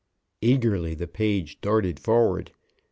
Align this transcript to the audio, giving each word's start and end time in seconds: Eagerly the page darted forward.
Eagerly 0.41 0.95
the 0.95 1.05
page 1.07 1.61
darted 1.61 1.99
forward. 1.99 2.51